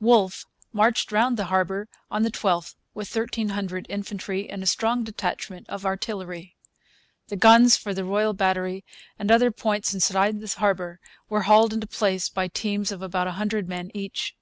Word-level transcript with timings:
Wolfe 0.00 0.44
marched 0.70 1.12
round 1.12 1.38
the 1.38 1.46
harbour 1.46 1.88
on 2.10 2.22
the 2.22 2.30
12th 2.30 2.74
with 2.92 3.08
1,300 3.16 3.86
infantry 3.88 4.46
and 4.50 4.62
a 4.62 4.66
strong 4.66 5.02
detachment 5.02 5.66
of 5.70 5.86
artillery. 5.86 6.58
The 7.28 7.36
guns 7.36 7.78
for 7.78 7.94
the 7.94 8.04
Royal 8.04 8.34
Battery 8.34 8.84
and 9.18 9.30
other 9.32 9.50
points 9.50 9.94
inside 9.94 10.40
the 10.42 10.58
harbour 10.60 11.00
were 11.30 11.44
hauled 11.44 11.72
into 11.72 11.86
place 11.86 12.28
by 12.28 12.48
teams 12.48 12.92
of 12.92 13.00
about 13.00 13.28
a 13.28 13.32
hundred 13.40 13.66
men 13.66 13.90
each. 13.94 14.36